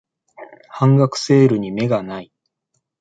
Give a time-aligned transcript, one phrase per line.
[0.69, 2.31] 半額セールに目がない